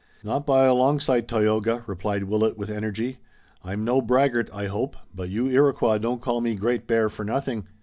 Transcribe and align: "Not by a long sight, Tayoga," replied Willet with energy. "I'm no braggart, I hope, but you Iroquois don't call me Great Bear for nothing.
"Not 0.23 0.47
by 0.47 0.65
a 0.65 0.73
long 0.73 0.99
sight, 0.99 1.27
Tayoga," 1.27 1.83
replied 1.85 2.23
Willet 2.23 2.57
with 2.57 2.71
energy. 2.71 3.19
"I'm 3.63 3.83
no 3.85 4.01
braggart, 4.01 4.49
I 4.51 4.65
hope, 4.65 4.95
but 5.13 5.29
you 5.29 5.45
Iroquois 5.47 5.99
don't 5.99 6.23
call 6.23 6.41
me 6.41 6.55
Great 6.55 6.87
Bear 6.87 7.07
for 7.07 7.23
nothing. 7.23 7.67